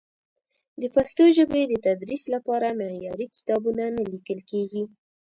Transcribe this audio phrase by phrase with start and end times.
[0.81, 4.83] د پښتو ژبې د تدریس لپاره معیاري کتابونه نه لیکل کېږي.